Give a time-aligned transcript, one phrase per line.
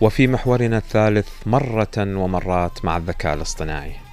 [0.00, 4.09] وفي محورنا الثالث مرة ومرات مع الذكاء الاصطناعي.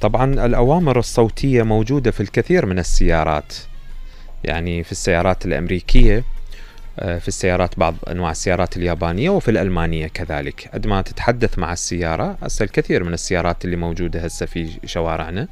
[0.00, 3.54] طبعا الأوامر الصوتية موجودة في الكثير من السيارات.
[4.44, 6.24] يعني في السيارات الأمريكية
[7.00, 10.70] آه، في السيارات بعض أنواع السيارات اليابانية وفي الألمانية كذلك.
[10.74, 15.48] عندما تتحدث مع السيارة هسه الكثير من السيارات اللي موجودة هسه في شوارعنا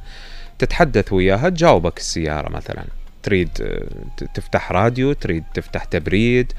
[0.58, 2.84] تتحدث وياها تجاوبك السيارة مثلا.
[3.22, 6.52] تريد آه، تفتح راديو تريد تفتح تبريد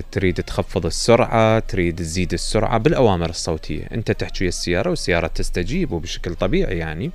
[0.00, 3.88] تريد تخفض السرعة تريد تزيد السرعة بالأوامر الصوتية.
[3.92, 7.10] أنت تحكي السيارة والسيارة تستجيب وبشكل طبيعي يعني.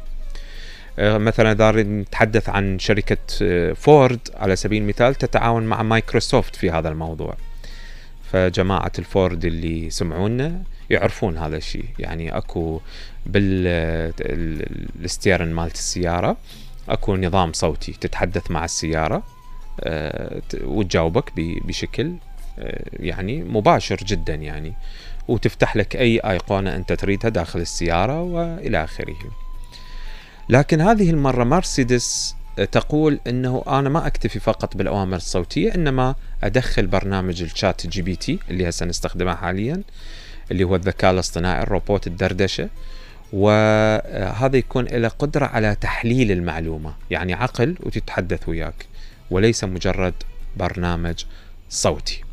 [0.99, 6.71] آه، مثلا إذا نتحدث عن شركة آه، فورد على سبيل المثال تتعاون مع مايكروسوفت في
[6.71, 7.35] هذا الموضوع.
[8.31, 11.85] فجماعة الفورد اللي سمعونا يعرفون هذا الشيء.
[11.99, 12.81] يعني أكو
[13.25, 16.37] بال steering مالت السيارة
[16.89, 19.23] أكو نظام صوتي تتحدث مع السيارة
[19.81, 22.13] آه، وتجاوبك بشكل
[22.93, 24.73] يعني مباشر جدا يعني
[25.27, 29.15] وتفتح لك أي أيقونة أنت تريدها داخل السيارة وإلى آخره.
[30.49, 32.35] لكن هذه المرة مرسيدس
[32.71, 38.85] تقول إنه أنا ما أكتفي فقط بالأوامر الصوتية إنما أدخل برنامج ال ChatGPT اللي هسه
[38.85, 39.81] نستخدمه حاليا
[40.51, 42.69] اللي هو الذكاء الاصطناعي الروبوت الدردشة
[43.33, 48.85] وهذا يكون له قدرة على تحليل المعلومة يعني عقل وتتحدث وياك
[49.31, 50.13] وليس مجرد
[50.57, 51.25] برنامج
[51.69, 52.23] صوتي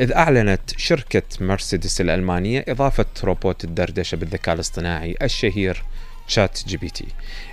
[0.00, 5.82] إذ أعلنت شركة مرسيدس الألمانية إضافة روبوت الدردشة بالذكاء الاصطناعي الشهير
[6.26, 7.06] ChatGPT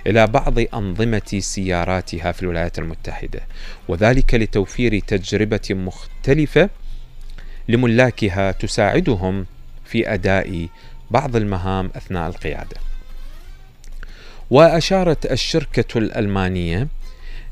[0.06, 3.40] إلى بعض أنظمة سياراتها في الولايات المتحدة
[3.88, 6.70] وذلك لتوفير تجربة مختلفة
[7.68, 9.46] لملاكها تساعدهم
[9.84, 10.68] في أداء
[11.10, 12.76] بعض المهام أثناء القيادة.
[14.50, 16.88] وأشارت الشركة الألمانية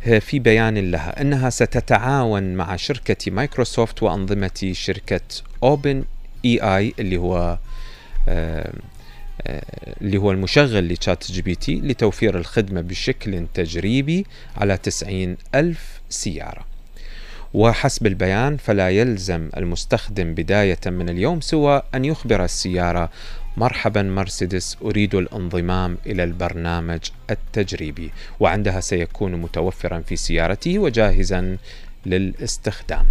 [0.00, 5.20] في بيان لها أنها ستتعاون مع شركة مايكروسوفت وأنظمة شركة
[5.62, 6.04] Open
[6.44, 7.58] AI اللي هو
[10.02, 16.69] اللي هو المشغل ل ChatGPT لتوفير الخدمة بشكل تجريبي على 90 ألف سيارة.
[17.54, 23.10] وحسب البيان فلا يلزم المستخدم بداية من اليوم سوى أن يخبر السيارة.
[23.56, 27.00] مرحبا مرسيدس أريد الانضمام إلى البرنامج
[27.30, 31.56] التجريبي وعندها سيكون متوفرا في سيارته وجاهزا
[32.06, 33.04] للاستخدام.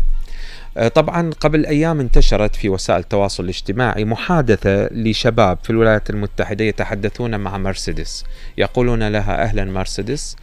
[0.77, 7.39] آه، طبعا قبل أيام انتشرت في وسائل التواصل الاجتماعي محادثة لشباب في الولايات المتحدة يتحدثون
[7.39, 8.25] مع مرسيدس.
[8.57, 10.35] يقولون لها أهلا مرسيدس.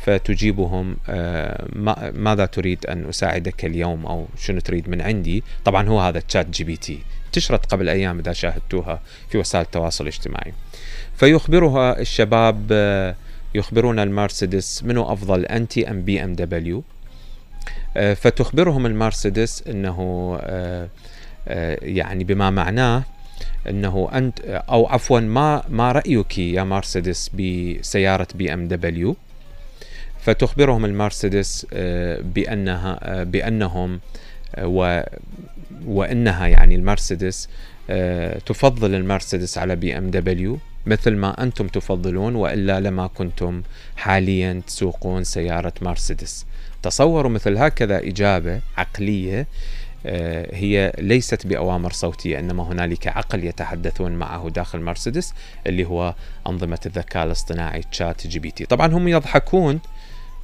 [0.00, 1.66] فتجيبهم آه،
[2.14, 6.98] ماذا تريد أن أساعدك اليوم أو شنو تريد من عندي؟ طبعا هو هذا ChatGPT.
[7.26, 10.52] انتشرت قبل أيام إذا شاهدتوها في وسائل التواصل الاجتماعي.
[11.16, 13.14] فيخبرها الشباب آه،
[13.54, 16.84] يخبرون المرسيدس منو أفضل أنتي أم BMW.
[17.96, 20.38] آه، فتخبرهم المرسيدس إنه
[21.82, 23.04] يعني بما معناه
[23.68, 29.16] إنه أنت أو عفوا ما ما رأيك يا مرسيدس بسيارة BMW؟
[30.22, 31.66] فتخبرهم المرسيدس
[32.20, 34.00] بأنها بأنهم
[34.58, 35.00] و
[35.86, 37.48] وإنها يعني المرسيدس
[38.46, 43.62] تفضل المرسيدس على BMW مثل ما أنتم تفضلون وإلا لما كنتم
[43.96, 46.46] حاليا تسوقون سيارة مرسيدس.
[46.82, 49.46] تصوروا مثل هكذا إجابة عقلية آه،
[50.52, 55.34] هي ليست بأوامر صوتية إنما هنالك عقل يتحدثون معه داخل مرسيدس
[55.66, 56.14] اللي هو
[56.46, 58.66] أنظمة الذكاء الاصطناعي تشات جي بي تي.
[58.66, 59.80] طبعا هم يضحكون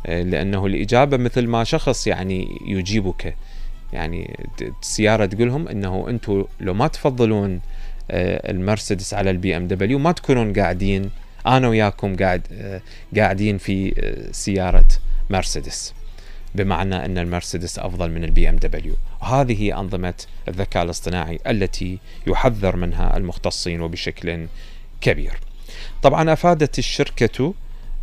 [0.07, 3.37] آه، لأنه الإجابة مثل ما شخص يعني يجيبك.
[3.93, 4.37] يعني
[4.83, 7.61] السيارة تقولهم إنه أنتم لو ما تفضلون
[8.11, 11.11] آه، المرسيدس على البي إم دبليو ما تكونون قاعدين
[11.47, 12.43] أنا وياكم قاعد
[13.17, 13.95] قاعدين في
[14.33, 14.89] سيارة
[15.31, 15.96] مرسيدس.
[16.57, 18.95] بمعنى أن المرسيدس أفضل من البي إم دبليو.
[19.21, 20.15] هذه أنظمة
[20.49, 24.47] الذكاء الاصطناعي التي يحذر منها المختصين وبشكل
[25.01, 25.33] كبير.
[26.03, 27.55] طبعا أفادت الشركة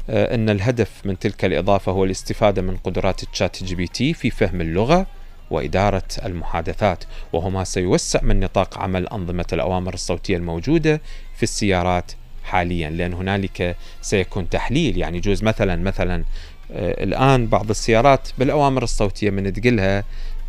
[0.09, 4.29] آه، أن الهدف من تلك الإضافة هو الاستفادة من قدرات الشات جي بي تي في
[4.29, 5.07] فهم اللغة
[5.51, 7.03] وإدارة المحادثات
[7.33, 11.01] وهو ما سيوسع من نطاق عمل أنظمة الأوامر الصوتية الموجودة
[11.35, 12.11] في السيارات
[12.43, 16.23] حاليا لأن هنالك سيكون تحليل يعني يجوز مثلا مثلا
[16.73, 20.03] آه، الآن بعض السيارات بالأوامر الصوتية من تقلها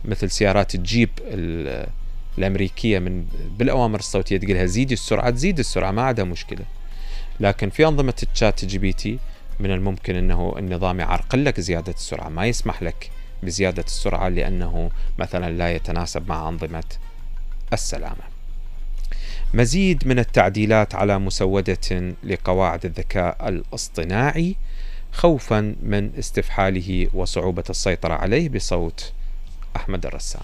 [0.04, 1.10] مثل سيارات الجيب
[2.38, 3.24] الأمريكية من
[3.58, 6.64] بالأوامر الصوتية تقلها زيدي السرعة تزيد السرعة ما عندها مشكلة.
[7.40, 9.18] لكن في أنظمة الشات جي بي تي
[9.60, 13.10] من الممكن أنه النظام يعرقل لك زيادة السرعة ما يسمح لك
[13.42, 16.84] بزيادة السرعة لأنه مثلا لا يتناسب مع أنظمة
[17.72, 18.34] السلامة.
[19.54, 24.56] مزيد من التعديلات على مسودة لقواعد الذكاء الاصطناعي.
[25.14, 29.12] خوفا من استفحاله وصعوبة السيطرة عليه بصوت
[29.76, 30.42] أحمد الرسام.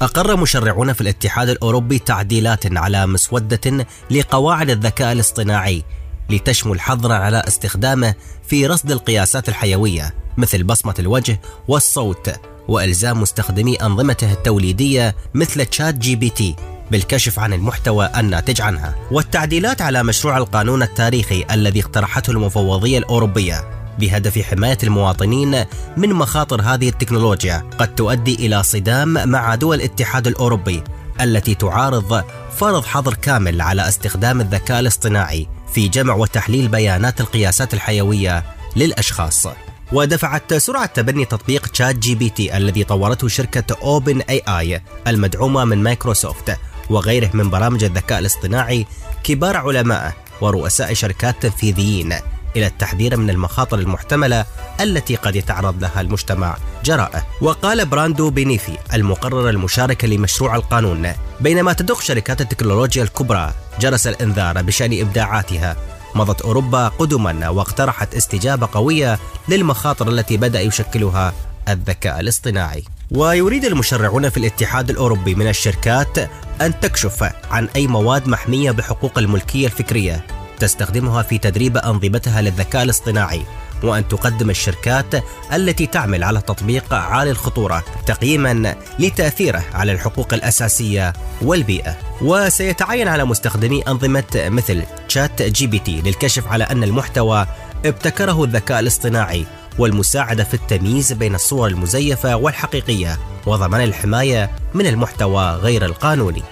[0.00, 5.82] أقر مشرعون في الاتحاد الأوروبي تعديلات على مسودة لقواعد الذكاء الاصطناعي
[6.30, 8.14] لتشمل حظرا على استخدامه
[8.48, 12.30] في رصد القياسات الحيوية مثل بصمة الوجه والصوت
[12.68, 16.56] وإلزام مستخدمي أنظمته التوليدية مثل تشات جي بي تي
[16.90, 18.94] بالكشف عن المحتوى الناتج عنها.
[19.10, 25.64] والتعديلات على مشروع القانون التاريخي الذي اقترحته المفوضية الأوروبية بهدف حماية المواطنين
[25.96, 27.70] من مخاطر هذه التكنولوجيا.
[27.78, 30.82] قد تؤدي إلى صدام مع دول الاتحاد الأوروبي
[31.20, 32.24] التي تعارض
[32.56, 38.44] فرض حظر كامل على استخدام الذكاء الاصطناعي في جمع وتحليل بيانات القياسات الحيوية
[38.76, 39.46] للأشخاص.
[39.92, 45.64] ودفعت سرعة تبني تطبيق تشات جي بي تي الذي طورته شركة أوبن إي آي المدعومة
[45.64, 46.56] من مايكروسوفت
[46.90, 48.86] وغيره من برامج الذكاء الاصطناعي
[49.24, 52.14] كبار علمائه ورؤساء شركات تنفيذيين
[52.56, 54.44] إلى التحذير من المخاطر المحتملة
[54.80, 56.56] التي قد يتعرض لها المجتمع.
[56.84, 57.26] جراءه.
[57.40, 65.00] وقال براندو بينيفي المقرر المشارك لمشروع القانون بينما تدق شركات التكنولوجيا الكبرى جرس الإنذار بشأن
[65.00, 65.76] إبداعاتها.
[66.14, 69.18] مضت أوروبا قدما واقترحت استجابة قوية
[69.48, 71.32] للمخاطر التي بدأ يشكلها
[71.68, 72.84] الذكاء الاصطناعي.
[73.10, 76.18] ويريد المشرعون في الاتحاد الأوروبي من الشركات
[76.60, 80.37] أن تكشف عن أي مواد محمية بحقوق الملكية الفكرية.
[80.58, 83.42] تستخدمها في تدريب أنظمتها للذكاء الاصطناعي
[83.82, 91.12] وأن تقدم الشركات التي تعمل على تطبيق عالي الخطورة تقييما لتأثيره على الحقوق الأساسية
[91.42, 91.96] والبيئة.
[92.22, 97.46] وسيتعين على مستخدمي أنظمة مثل تشات جي بي تي للكشف على أن المحتوى
[97.84, 99.46] ابتكره الذكاء الاصطناعي
[99.78, 106.42] والمساعدة في التمييز بين الصور المزيفة والحقيقية وضمان الحماية من المحتوى غير القانوني.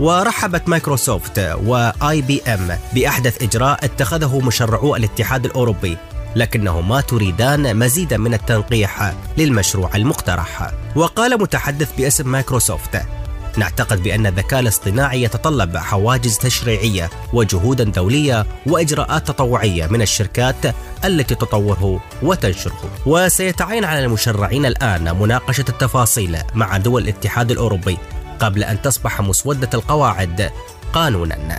[0.00, 5.96] ورحبت مايكروسوفت وآي بي إم بأحدث إجراء اتخذه مشرعو الاتحاد الأوروبي
[6.36, 10.70] لكنهما تريدان مزيدا من التنقيح للمشروع المقترح.
[10.96, 13.02] وقال متحدث باسم مايكروسوفت
[13.56, 22.00] نعتقد بأن الذكاء الاصطناعي يتطلب حواجز تشريعية وجهودا دولية وإجراءات تطوعية من الشركات التي تطوره
[22.22, 22.90] وتنشره.
[23.06, 27.98] وسيتعين على المشرعين الآن مناقشة التفاصيل مع دول الاتحاد الأوروبي
[28.40, 30.50] قبل أن تصبح مسودة القواعد
[30.92, 31.58] قانونا.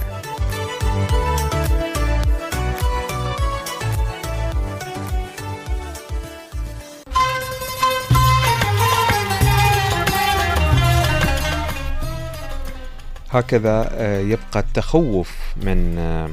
[13.29, 16.29] هكذا آه، يبقى التخوف من آه،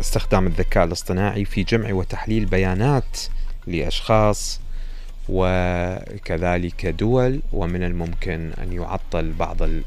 [0.00, 3.18] استخدام الذكاء الاصطناعي في جمع وتحليل بيانات
[3.66, 4.60] لأشخاص
[5.28, 9.82] وكذلك دول ومن الممكن أن يعطل بعض ال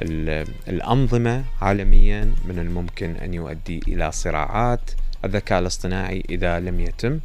[0.00, 4.90] ال الأنظمة عالميا من الممكن أن يؤدي إلى صراعات
[5.24, 7.20] الذكاء الاصطناعي إذا لم يتم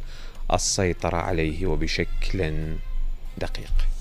[0.52, 2.52] السيطرة عليه وبشكل
[3.38, 3.93] دقيق.